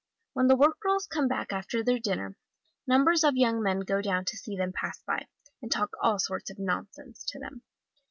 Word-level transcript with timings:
When 0.33 0.47
the 0.47 0.55
work 0.55 0.79
girls 0.79 1.05
come 1.05 1.27
back 1.27 1.53
after 1.53 1.83
their 1.83 1.99
dinner, 1.99 2.35
numbers 2.87 3.23
of 3.23 3.37
young 3.37 3.61
men 3.61 3.81
go 3.81 4.01
down 4.01 4.25
to 4.25 4.35
see 4.35 4.57
them 4.57 4.73
pass 4.73 4.99
by, 5.05 5.27
and 5.61 5.71
talk 5.71 5.91
all 6.01 6.17
sorts 6.17 6.49
of 6.49 6.57
nonsense 6.57 7.23
to 7.25 7.37
them. 7.39 7.61